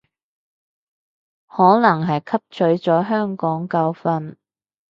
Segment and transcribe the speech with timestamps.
[1.45, 4.35] 可能係汲取咗香港教訓